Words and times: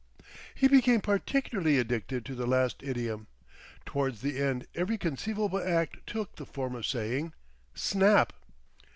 He 0.55 0.67
became 0.67 0.99
particularly 0.99 1.77
addicted 1.77 2.25
to 2.25 2.33
the 2.33 2.47
last 2.47 2.81
idiom. 2.81 3.27
Towards 3.85 4.21
the 4.21 4.39
end 4.39 4.65
every 4.73 4.97
conceivable 4.97 5.61
act 5.63 6.07
took 6.07 6.37
the 6.37 6.45
form 6.47 6.73
of 6.73 6.87
saying 6.87 7.33
"snap!" 7.75 8.33